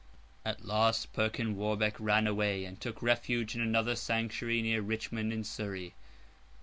At 0.43 0.65
last 0.65 1.13
Perkin 1.13 1.55
Warbeck 1.55 1.95
ran 1.99 2.25
away, 2.25 2.65
and 2.65 2.81
took 2.81 3.03
refuge 3.03 3.53
in 3.53 3.61
another 3.61 3.95
sanctuary 3.95 4.63
near 4.63 4.81
Richmond 4.81 5.31
in 5.31 5.43
Surrey. 5.43 5.93